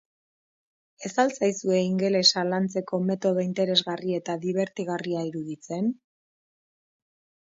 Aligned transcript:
Ez 1.07 1.11
al 1.23 1.33
zaizue 1.33 1.81
ingelesa 1.87 2.45
lantzeko 2.51 2.99
metodo 3.09 3.43
interesgarri 3.47 4.15
eta 4.21 4.37
dibertigarria 4.47 5.21
iruditzen? 5.29 5.93